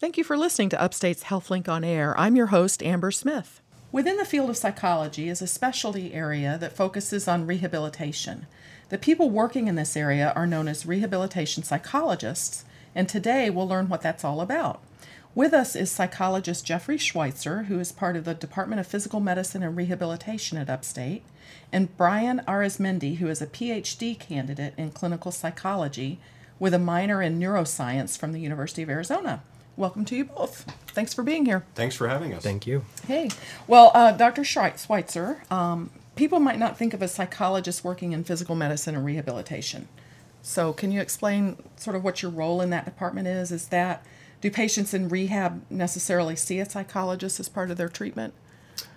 [0.00, 2.18] Thank you for listening to Upstate's HealthLink on Air.
[2.18, 3.60] I'm your host, Amber Smith.
[3.92, 8.46] Within the field of psychology is a specialty area that focuses on rehabilitation.
[8.88, 13.90] The people working in this area are known as rehabilitation psychologists, and today we'll learn
[13.90, 14.80] what that's all about.
[15.34, 19.62] With us is psychologist Jeffrey Schweitzer, who is part of the Department of Physical Medicine
[19.62, 21.24] and Rehabilitation at Upstate,
[21.70, 26.18] and Brian Arizmendi, who is a PhD candidate in clinical psychology
[26.58, 29.42] with a minor in neuroscience from the University of Arizona
[29.80, 30.66] welcome to you both.
[30.88, 31.64] Thanks for being here.
[31.74, 32.42] Thanks for having us.
[32.42, 32.84] Thank you.
[33.06, 33.30] Hey,
[33.66, 34.44] well, uh, Dr.
[34.44, 39.88] Schweitzer, um, people might not think of a psychologist working in physical medicine and rehabilitation.
[40.42, 43.50] So, can you explain sort of what your role in that department is?
[43.50, 44.04] Is that
[44.40, 48.34] do patients in rehab necessarily see a psychologist as part of their treatment?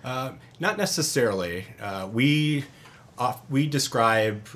[0.02, 1.66] Uh, not necessarily.
[1.80, 2.64] Uh, we
[3.18, 4.48] uh, we describe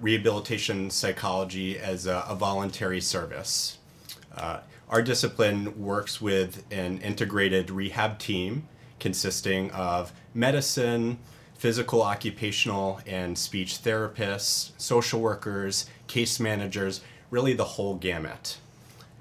[0.00, 3.78] rehabilitation psychology as a, a voluntary service.
[4.90, 8.66] Our discipline works with an integrated rehab team
[8.98, 11.20] consisting of medicine,
[11.54, 18.58] physical, occupational, and speech therapists, social workers, case managers, really the whole gamut.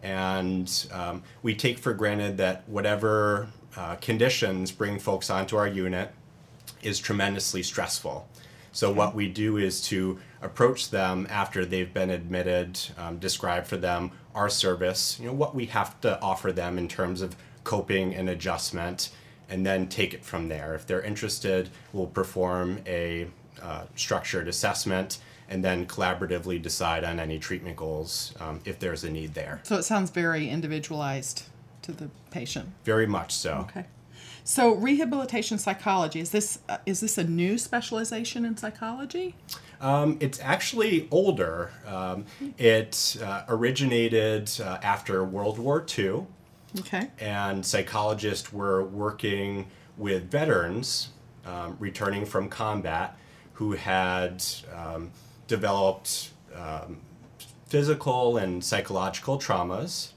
[0.01, 6.11] And um, we take for granted that whatever uh, conditions bring folks onto our unit
[6.81, 8.27] is tremendously stressful.
[8.71, 13.77] So, what we do is to approach them after they've been admitted, um, describe for
[13.77, 18.15] them our service, you know, what we have to offer them in terms of coping
[18.15, 19.09] and adjustment,
[19.49, 20.73] and then take it from there.
[20.73, 23.27] If they're interested, we'll perform a
[23.61, 29.09] uh, structured assessment and then collaboratively decide on any treatment goals um, if there's a
[29.09, 29.59] need there.
[29.63, 31.43] So it sounds very individualized
[31.81, 32.69] to the patient.
[32.85, 33.67] Very much so.
[33.69, 33.85] Okay.
[34.43, 39.35] So rehabilitation psychology is this uh, is this a new specialization in psychology?
[39.81, 41.71] Um, it's actually older.
[41.85, 42.25] Um,
[42.57, 46.25] it uh, originated uh, after World War II.
[46.79, 47.09] Okay.
[47.19, 51.09] And psychologists were working with veterans
[51.45, 53.17] um, returning from combat
[53.53, 54.43] who had
[54.75, 55.11] um,
[55.47, 56.99] developed um,
[57.67, 60.13] physical and psychological traumas.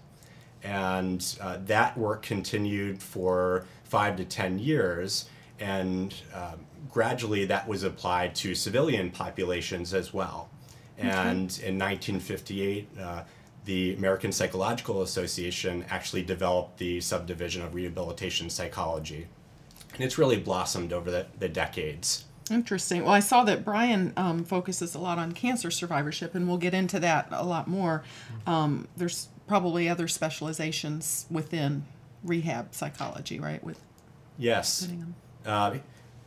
[0.63, 5.27] And uh, that work continued for five to 10 years.
[5.61, 10.49] And um, gradually that was applied to civilian populations as well.
[10.97, 11.69] And okay.
[11.69, 13.25] in 1958, uh,
[13.67, 19.27] the American Psychological Association actually developed the subdivision of rehabilitation psychology.
[19.93, 22.25] And it's really blossomed over the, the decades.
[22.51, 23.05] Interesting.
[23.05, 26.73] Well, I saw that Brian um, focuses a lot on cancer survivorship, and we'll get
[26.73, 28.05] into that a lot more.
[28.47, 31.85] Um, there's probably other specializations within
[32.25, 33.63] rehab psychology, right?
[33.63, 33.81] With
[34.39, 34.89] yes,
[35.45, 35.77] uh,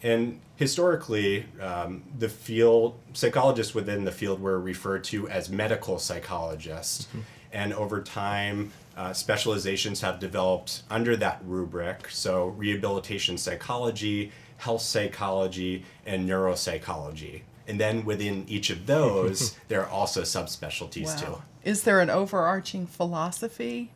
[0.03, 7.06] and historically, um, the field psychologists within the field were referred to as medical psychologists,
[7.06, 7.22] mm-hmm.
[7.51, 12.09] and over time, uh, specializations have developed under that rubric.
[12.09, 17.41] So, rehabilitation psychology, health psychology, and neuropsychology.
[17.67, 21.16] And then within each of those, there are also subspecialties wow.
[21.16, 21.41] too.
[21.63, 23.91] Is there an overarching philosophy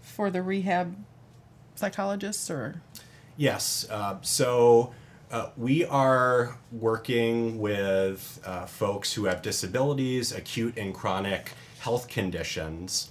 [0.00, 0.96] for the rehab
[1.78, 2.82] psychologists, or?
[3.36, 3.86] Yes.
[3.88, 4.92] Uh, so
[5.30, 13.10] uh, we are working with uh, folks who have disabilities, acute and chronic health conditions.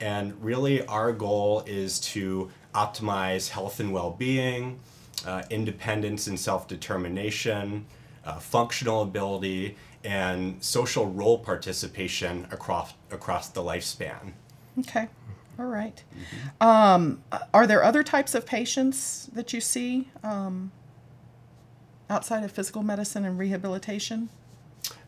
[0.00, 4.80] And really, our goal is to optimize health and well being,
[5.26, 7.86] uh, independence and self determination,
[8.24, 14.32] uh, functional ability, and social role participation across, across the lifespan.
[14.78, 15.08] Okay.
[15.58, 16.02] All right.
[16.12, 16.66] mm-hmm.
[16.66, 17.22] um,
[17.54, 20.08] are there other types of patients that you see?
[20.22, 20.72] Um,
[22.08, 24.28] outside of physical medicine and rehabilitation?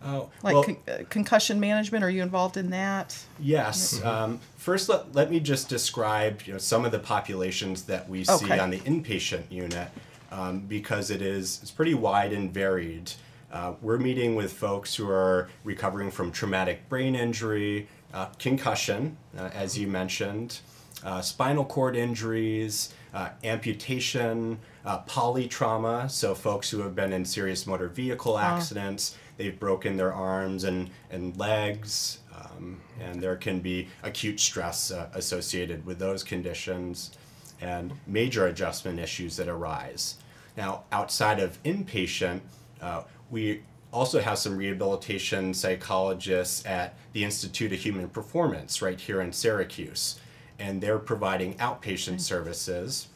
[0.04, 3.18] Oh, like well, con- uh, concussion management, are you involved in that?
[3.38, 4.02] Yes.
[4.04, 8.24] Um, first, let, let me just describe you know, some of the populations that we
[8.24, 8.58] see okay.
[8.58, 9.88] on the inpatient unit
[10.30, 13.12] um, because it is it's pretty wide and varied.
[13.50, 19.50] Uh, we're meeting with folks who are recovering from traumatic brain injury, uh, concussion, uh,
[19.54, 20.60] as you mentioned,
[21.04, 27.66] uh, spinal cord injuries, uh, amputation, uh, polytrauma, so folks who have been in serious
[27.66, 33.88] motor vehicle accidents, they've broken their arms and, and legs, um, and there can be
[34.02, 37.12] acute stress uh, associated with those conditions
[37.60, 40.16] and major adjustment issues that arise.
[40.56, 42.40] Now, outside of inpatient,
[42.80, 43.62] uh, we
[43.92, 50.20] also have some rehabilitation psychologists at the Institute of Human Performance right here in Syracuse
[50.58, 53.08] and they're providing outpatient services.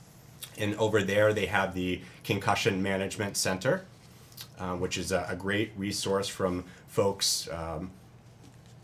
[0.59, 3.85] And over there, they have the Concussion Management Center,
[4.59, 7.91] uh, which is a, a, great resource from folks um,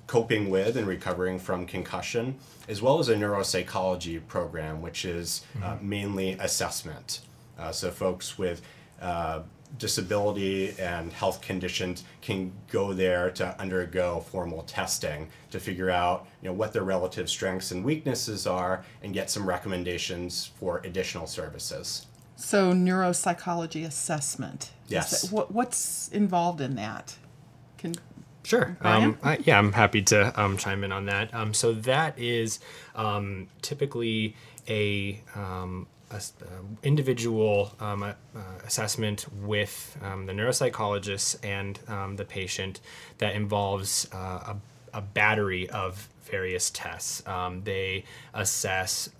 [0.07, 2.37] coping with and recovering from concussion,
[2.69, 7.21] as well as a neuropsychology program, which is uh, mainly assessment.
[7.59, 8.63] Uh, so folks with
[9.01, 9.41] uh,
[9.77, 16.49] disability and health conditions can go there to undergo formal testing to figure out you
[16.49, 22.07] know what their relative strengths and weaknesses are and get some recommendations for additional services.
[22.37, 24.71] So, neuropsychology assessment.
[24.87, 25.23] Yes.
[25.23, 27.17] that- what, what's involved in that?
[27.79, 27.95] Can
[28.45, 28.79] Sure.
[28.81, 31.35] Um, I, yeah, I'm happy to um, chime in on that.
[31.35, 32.61] Um, so that is
[32.95, 34.37] um, typically
[34.67, 36.19] a, um, uh,
[36.83, 38.13] individual um, uh,
[38.65, 42.81] assessment with um, the neuropsychologist and um, the patient
[43.19, 44.57] that involves uh, a,
[44.95, 47.27] a battery of various tests.
[47.27, 49.11] Um, they assess.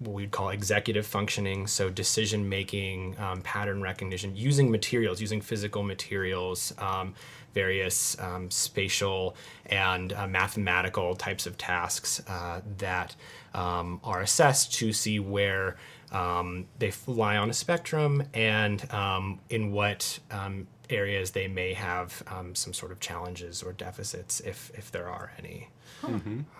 [0.00, 5.82] What we'd call executive functioning, so decision making, um, pattern recognition, using materials, using physical
[5.82, 7.14] materials, um,
[7.52, 9.36] various um, spatial
[9.66, 13.14] and uh, mathematical types of tasks uh, that
[13.52, 15.76] um, are assessed to see where
[16.12, 20.18] um, they lie on a spectrum and um, in what
[20.88, 22.22] areas they may have
[22.54, 25.68] some sort of challenges or deficits, if if there are any.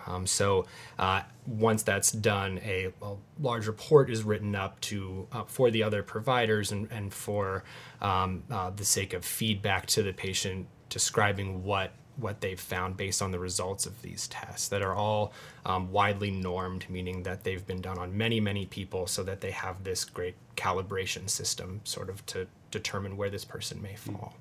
[0.07, 0.67] Um, so
[0.99, 5.83] uh, once that's done, a, a large report is written up to uh, for the
[5.83, 7.65] other providers and, and for
[8.01, 13.23] um, uh, the sake of feedback to the patient, describing what what they've found based
[13.23, 15.33] on the results of these tests that are all
[15.65, 19.51] um, widely normed, meaning that they've been done on many many people, so that they
[19.51, 24.35] have this great calibration system, sort of to determine where this person may fall.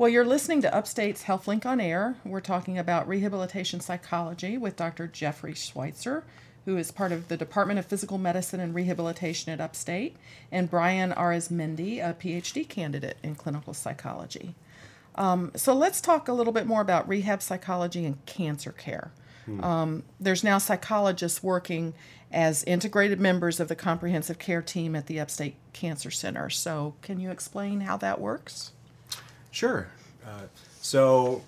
[0.00, 2.16] Well, you're listening to Upstate's HealthLink on Air.
[2.24, 5.06] We're talking about rehabilitation psychology with Dr.
[5.06, 6.24] Jeffrey Schweitzer,
[6.64, 10.16] who is part of the Department of Physical Medicine and Rehabilitation at Upstate,
[10.50, 14.54] and Brian Arizmendi, a PhD candidate in clinical psychology.
[15.16, 19.12] Um, so let's talk a little bit more about rehab psychology and cancer care.
[19.62, 21.92] Um, there's now psychologists working
[22.32, 26.48] as integrated members of the comprehensive care team at the Upstate Cancer Center.
[26.48, 28.72] So, can you explain how that works?
[29.50, 29.88] Sure.
[30.26, 30.42] Uh,
[30.80, 31.42] so,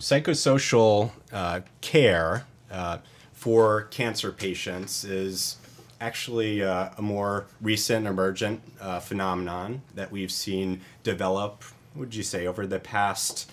[0.00, 2.98] psychosocial uh, care uh,
[3.32, 5.56] for cancer patients is
[6.00, 11.64] actually uh, a more recent emergent uh, phenomenon that we've seen develop,
[11.94, 13.50] would you say, over the past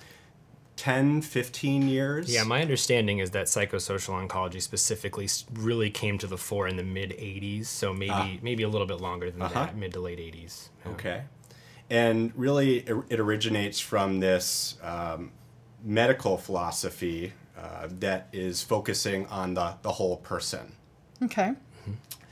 [0.75, 2.31] 10, 15 years?
[2.31, 6.84] Yeah, my understanding is that psychosocial oncology specifically really came to the fore in the
[6.84, 10.69] mid '80s, so maybe maybe a little bit longer than that, mid to late '80s.
[10.86, 10.92] Yeah.
[10.92, 11.22] Okay.
[11.90, 15.32] And really, it, it originates from this um,
[15.84, 20.74] medical philosophy uh, that is focusing on the, the whole person.
[21.24, 21.54] Okay.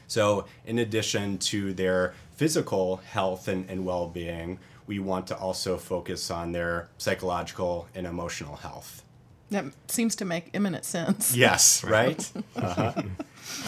[0.08, 5.78] So, in addition to their physical health and, and well being, we want to also
[5.78, 9.04] focus on their psychological and emotional health.
[9.50, 11.36] That seems to make imminent sense.
[11.36, 12.32] Yes, right.
[12.56, 13.02] uh-huh.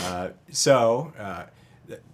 [0.04, 1.44] uh, so uh,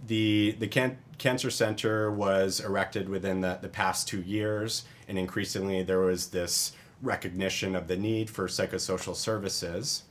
[0.05, 5.83] the the can- cancer center was erected within the, the past two years, and increasingly
[5.83, 10.01] there was this recognition of the need for psychosocial services.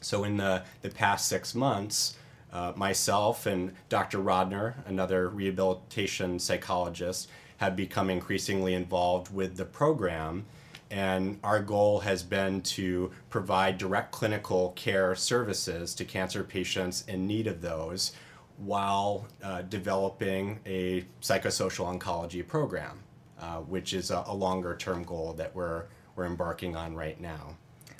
[0.00, 2.16] So in the the past six months.
[2.52, 4.18] Uh, myself and Dr.
[4.18, 10.46] Rodner, another rehabilitation psychologist, have become increasingly involved with the program
[10.88, 17.26] and our goal has been to provide direct clinical care services to cancer patients in
[17.26, 18.12] need of those
[18.58, 23.00] while uh, developing a psychosocial oncology program,
[23.40, 25.84] uh, which is a, a longer term goal that we're,
[26.16, 27.56] we're embarking on right now.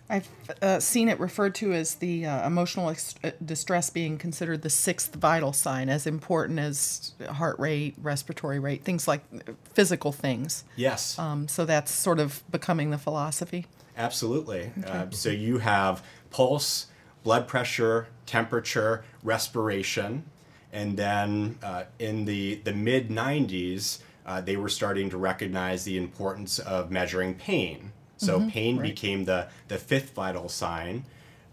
[0.08, 0.28] I've
[0.60, 4.68] uh, seen it referred to as the uh, emotional ex- uh, distress being considered the
[4.70, 10.64] sixth vital sign, as important as heart rate, respiratory rate, things like uh, physical things.
[10.76, 11.18] Yes.
[11.18, 13.66] Um, so that's sort of becoming the philosophy.
[13.96, 14.72] Absolutely.
[14.86, 16.88] Uh, so you have pulse,
[17.22, 20.24] blood pressure, temperature, respiration,
[20.74, 25.96] and then uh, in the, the mid 90s, uh, they were starting to recognize the
[25.96, 27.92] importance of measuring pain.
[28.16, 31.04] So pain became the, the fifth vital sign.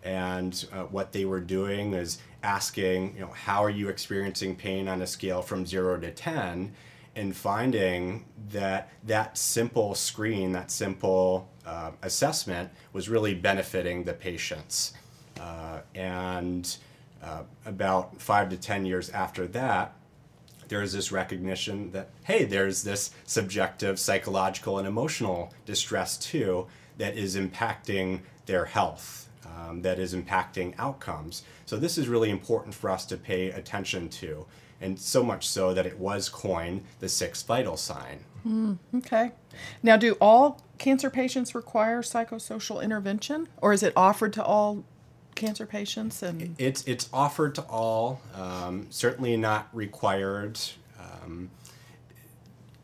[0.04, 4.88] And uh, what they were doing is asking, you know, how are you experiencing pain
[4.88, 6.74] on a scale from zero to 10?
[7.16, 14.94] And finding that that simple screen, that simple uh, assessment was really benefiting the patients.
[15.40, 16.78] Uh, and
[17.24, 19.94] uh, about five to 10 years after that,
[20.68, 26.66] there's this recognition that hey there's this subjective psychological and emotional distress too
[26.98, 31.44] that is impacting their health um, that is impacting outcomes.
[31.66, 34.46] So, this is really important for us to pay attention to,
[34.80, 38.20] and so much so that it was coined the sixth vital sign.
[38.96, 39.32] Okay.
[39.84, 44.84] Now, do all cancer patients require psychosocial intervention, or is it offered to all
[45.36, 46.22] cancer patients?
[46.24, 50.60] And It's it's offered to all, um, certainly not required.
[51.00, 51.50] Um,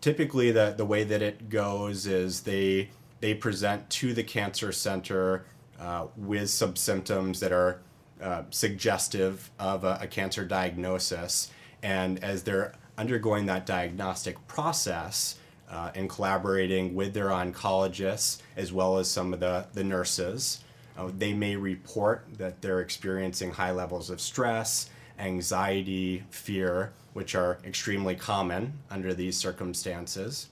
[0.02, 2.90] typically, the the way that it goes is they
[3.20, 5.46] they present to the cancer center
[5.80, 7.82] uh, with some symptoms that are
[8.22, 11.52] uh, suggestive of a, a cancer diagnosis,
[11.84, 15.36] and as they're undergoing that diagnostic process.
[15.70, 20.64] Uh, and collaborating with their oncologists as well as some of the, the nurses,
[20.98, 24.90] uh, they may report that they're experiencing high levels of stress,
[25.20, 30.50] anxiety, fear, which are extremely common under these circumstances,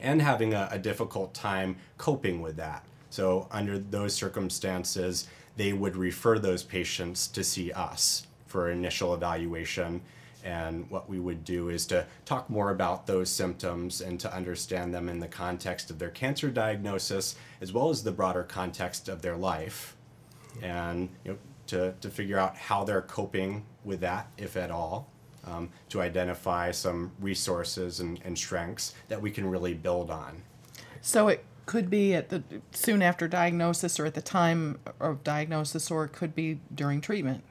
[0.00, 2.84] and having a, a difficult time coping with that.
[3.10, 10.02] So, under those circumstances, they would refer those patients to see us for initial evaluation.
[10.46, 14.94] And what we would do is to talk more about those symptoms and to understand
[14.94, 19.22] them in the context of their cancer diagnosis as well as the broader context of
[19.22, 19.96] their life.
[20.62, 25.08] And you know, to, to figure out how they're coping with that, if at all,
[25.44, 30.42] um, to identify some resources and, and strengths that we can really build on.
[31.00, 35.90] so it could be at the soon after diagnosis, or at the time of diagnosis,
[35.90, 37.42] or it could be during treatment.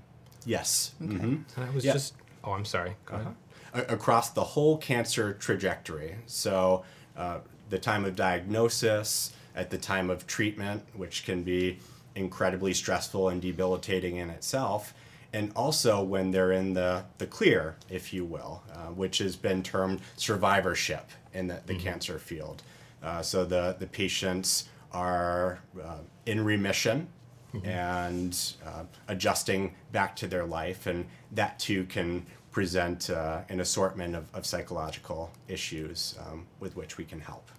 [0.45, 0.93] Yes.
[1.01, 1.43] mhm.
[1.57, 1.91] That was Yeah.
[1.93, 2.13] just.
[2.45, 2.95] Oh, I'm sorry.
[3.05, 3.35] Go ahead.
[3.73, 6.17] A- across the whole cancer trajectory.
[6.27, 6.83] So,
[7.17, 11.79] uh, the time of diagnosis, at the time of treatment, which can be
[12.13, 14.93] incredibly stressful and debilitating in itself,
[15.33, 19.63] and also when they're in the, the clear, if you will, uh, which has been
[19.63, 22.61] termed survivorship in the, the cancer field.
[23.01, 27.07] Uh, so, the, the patients are uh, in remission
[27.63, 34.15] and uh, adjusting back to their life, and that too can present uh, an assortment
[34.15, 37.50] of, of psychological issues um, with which we can help.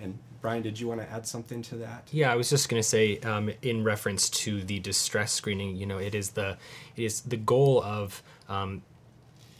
[0.00, 2.08] And Brian, did you want to add something to that?
[2.12, 5.86] Yeah, I was just going to say, um, in reference to the distress screening, you
[5.86, 6.56] know, it is the
[6.96, 8.82] it is the goal of um,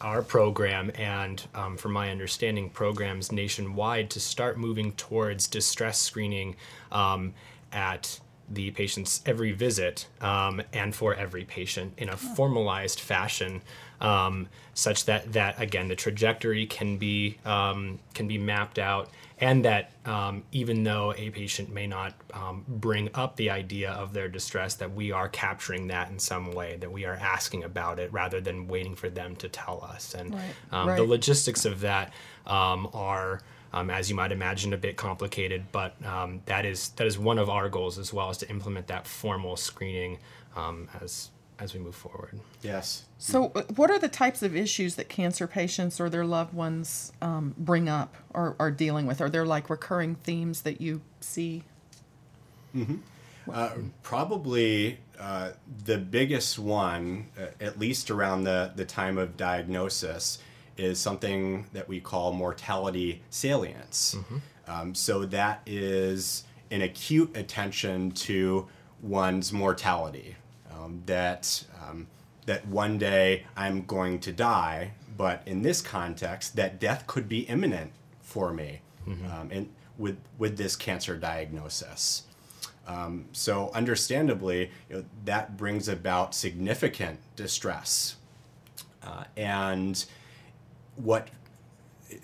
[0.01, 6.57] our program and, um, from my understanding, programs nationwide to start moving towards distress screening
[6.93, 7.33] um,
[7.73, 13.63] at the patient's every visit um, and for every patient in a formalized fashion,
[14.01, 19.09] um, such that that again the trajectory can be um, can be mapped out,
[19.41, 24.13] and that um, even though a patient may not um, bring up the idea of
[24.13, 27.99] their distress, that we are capturing that in some way, that we are asking about
[27.99, 30.43] it rather than waiting for them to tell us, and Right.
[30.71, 32.13] um, the logistics of that
[32.47, 33.41] um, are.
[33.75, 37.39] Um, as you might imagine, a bit complicated, but um, that is that is one
[37.41, 40.19] of our goals as well, is to implement that formal screening
[40.55, 42.39] um, as as we move forward.
[42.63, 43.05] Yes.
[43.19, 47.13] So, uh, what are the types of issues that cancer patients or their loved ones
[47.21, 49.21] um, bring up or are dealing with?
[49.21, 51.65] Are there like recurring themes that you see?
[53.53, 53.71] Uh,
[54.03, 55.51] probably uh,
[55.85, 60.39] the biggest one, uh, at least around the, the time of diagnosis,
[60.77, 64.17] is something that we call mortality salience.
[64.67, 68.67] Um, so that is an acute attention to
[69.03, 70.37] one's mortality.
[70.73, 72.09] Um, that um,
[72.47, 77.41] that one day I'm going to die, but in this context, that death could be
[77.41, 82.25] imminent for me, um, and with with this cancer diagnosis.
[82.87, 88.17] Um, so, understandably, you know, that brings about significant distress,
[89.03, 90.05] uh, and
[90.97, 91.29] what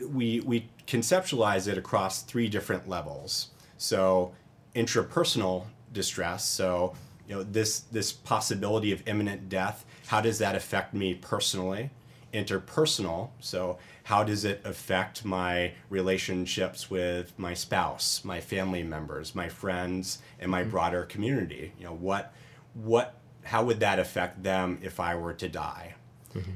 [0.08, 3.50] we we conceptualize it across three different levels.
[3.78, 4.32] So,
[4.74, 6.44] intrapersonal distress.
[6.44, 6.94] So,
[7.28, 9.84] you know, this this possibility of imminent death.
[10.08, 11.90] How does that affect me personally?
[12.34, 13.30] Interpersonal.
[13.40, 20.18] So, how does it affect my relationships with my spouse, my family members, my friends,
[20.38, 20.70] and my mm-hmm.
[20.70, 21.72] broader community?
[21.78, 22.32] You know, what
[22.74, 25.94] what how would that affect them if I were to die?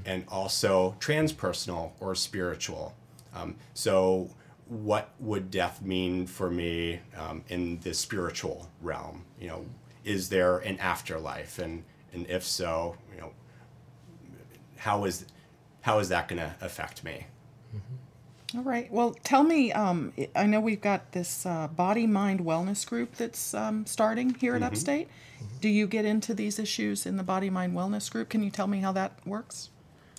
[0.05, 2.95] And also transpersonal or spiritual.
[3.35, 4.31] Um, so,
[4.69, 9.25] what would death mean for me um, in the spiritual realm?
[9.41, 9.67] You know,
[10.05, 13.33] is there an afterlife, and and if so, you know,
[14.77, 15.27] how is
[15.81, 17.27] how is that going to affect me?
[18.57, 18.91] All right.
[18.93, 19.73] Well, tell me.
[19.73, 24.55] Um, I know we've got this uh, body mind wellness group that's um, starting here
[24.55, 25.09] at Upstate.
[25.61, 28.29] Do you get into these issues in the body mind wellness group?
[28.29, 29.71] Can you tell me how that works?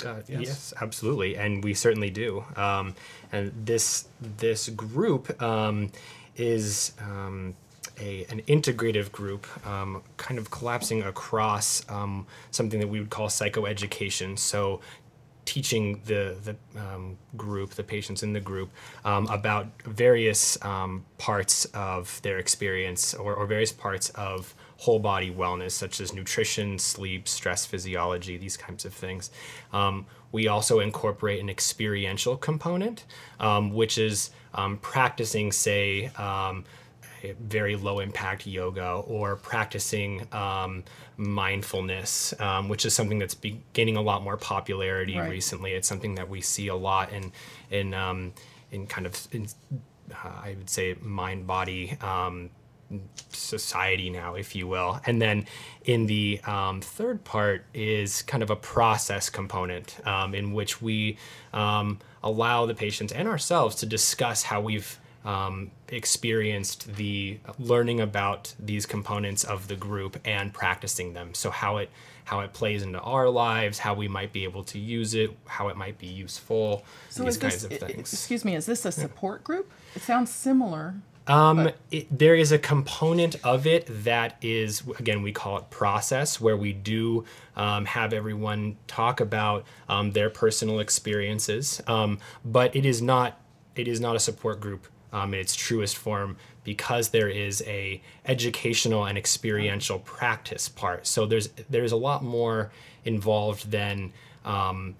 [0.06, 0.74] Uh, yes.
[0.82, 2.44] absolutely, and we certainly do.
[2.58, 2.96] Um,
[3.32, 5.92] and this this group um,
[6.36, 7.56] is um,
[8.00, 13.30] a an integrative group, um, kind of collapsing across um, something that we would call
[13.30, 14.38] psychoeducation.
[14.38, 14.82] So
[15.46, 18.70] teaching the the um, group, the patients in the group,
[19.06, 25.32] um, about various um, parts of their experience or, or, various parts of whole body
[25.32, 29.30] wellness, such as nutrition, sleep, stress physiology, these kinds of things.
[29.72, 33.06] Um, we also incorporate an experiential component,
[33.40, 36.12] um, which is um, practicing, say,
[37.34, 40.84] very low impact yoga or practicing um,
[41.18, 45.30] mindfulness, um, which is something that's be- gaining a lot more popularity right.
[45.30, 45.72] recently.
[45.72, 47.32] It's something that we see a lot in
[47.70, 48.34] in um,
[48.72, 49.48] in kind of in,
[50.12, 52.50] uh, I would say mind body um,
[53.30, 55.00] society now, if you will.
[55.06, 55.46] And then
[55.86, 61.18] in the um, third part is kind of a process component um, in which we
[61.54, 68.54] um, allow the patients and ourselves to discuss how we've um, experienced the learning about
[68.60, 71.34] these components of the group and practicing them.
[71.34, 71.90] So how it
[72.26, 75.68] how it plays into our lives, how we might be able to use it, how
[75.68, 78.14] it might be useful, so these kinds this, of things.
[78.14, 79.72] Excuse me, is this a support group?
[79.96, 80.96] It sounds similar.
[81.28, 86.40] Um, it, there is a component of it that is, again, we call it process,
[86.40, 92.86] where we do um, have everyone talk about um, their personal experiences, um, but it
[92.86, 93.40] is not
[93.76, 98.02] it is not a support group um, in its truest form because there is a
[98.26, 101.08] educational and experiential practice part.
[101.08, 102.72] So there's there's a lot more
[103.06, 104.12] involved than
[104.44, 104.96] um,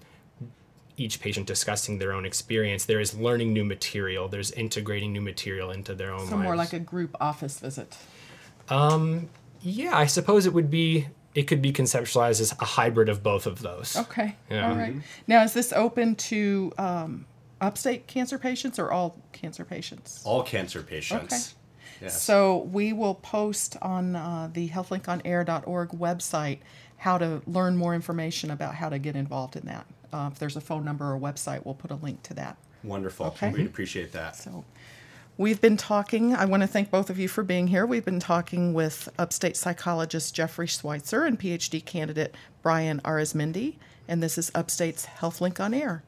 [0.96, 2.86] each patient discussing their own experience.
[2.86, 4.28] There is learning new material.
[4.28, 6.26] There's integrating new material into their own.
[6.26, 6.44] So lives.
[6.44, 7.96] more like a group office visit.
[8.68, 9.28] Um,
[9.60, 11.06] yeah, I suppose it would be.
[11.34, 13.94] It could be conceptualized as a hybrid of both of those.
[13.94, 14.36] Okay.
[14.50, 14.70] Yeah.
[14.70, 14.94] All right.
[15.26, 17.26] Now, is this open to um,
[17.60, 20.22] upstate cancer patients or all cancer patients?
[20.24, 21.34] All cancer patients.
[21.34, 21.62] Okay.
[22.02, 22.22] Yes.
[22.22, 26.58] So we will post on uh, the healthlinkonair.org website
[26.98, 29.86] how to learn more information about how to get involved in that.
[30.12, 32.56] Uh, if there's a phone number or website, we'll put a link to that.
[32.82, 33.26] Wonderful.
[33.26, 33.50] Okay.
[33.50, 34.36] We'd appreciate that.
[34.36, 34.64] So
[35.36, 37.84] we've been talking, I want to thank both of you for being here.
[37.84, 43.76] We've been talking with upstate psychologist Jeffrey Schweitzer and PhD candidate Brian Arizmendi,
[44.08, 46.02] and this is Upstate's HealthLink on Air.